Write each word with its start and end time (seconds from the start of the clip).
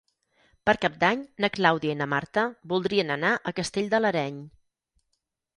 Per 0.69 0.73
Cap 0.85 0.95
d'Any 1.03 1.19
na 1.43 1.49
Clàudia 1.57 1.95
i 1.95 1.99
na 1.99 2.07
Marta 2.15 2.45
voldrien 2.73 3.17
anar 3.17 3.35
a 3.37 3.55
Castell 3.61 3.93
de 3.93 4.01
l'Areny. 4.03 4.45